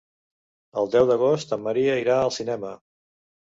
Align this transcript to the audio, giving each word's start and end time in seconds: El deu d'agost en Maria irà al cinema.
El 0.83 0.89
deu 0.95 1.09
d'agost 1.11 1.55
en 1.59 1.63
Maria 1.67 1.99
irà 2.07 2.17
al 2.25 2.35
cinema. 2.41 2.75